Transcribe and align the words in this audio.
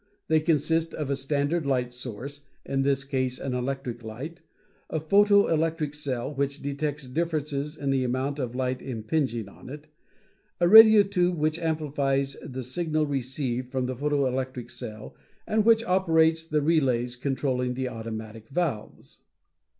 They 0.29 0.39
consist 0.39 0.95
of 0.95 1.11
a 1.11 1.15
standard 1.15 1.63
light 1.63 1.93
source, 1.93 2.41
in 2.65 2.81
this 2.81 3.03
case 3.03 3.37
an 3.37 3.53
electric 3.53 4.01
light, 4.01 4.41
a 4.89 4.99
photo 4.99 5.45
electric 5.45 5.93
cell 5.93 6.33
which 6.33 6.63
detects 6.63 7.05
differences 7.07 7.77
in 7.77 7.91
the 7.91 8.03
amount 8.03 8.39
of 8.39 8.55
light 8.55 8.81
impinging 8.81 9.47
on 9.47 9.69
it, 9.69 9.89
a 10.59 10.67
radio 10.67 11.03
tube 11.03 11.37
which 11.37 11.59
amplifies 11.59 12.35
the 12.41 12.63
signal 12.63 13.05
received 13.05 13.71
from 13.71 13.85
the 13.85 13.95
photo 13.95 14.25
electric 14.25 14.71
cell 14.71 15.13
and 15.45 15.65
which 15.65 15.83
operates 15.83 16.45
the 16.45 16.63
relays 16.63 17.15
controlling 17.15 17.75
the 17.75 17.87
automatic 17.87 18.49
valves. 18.49 19.19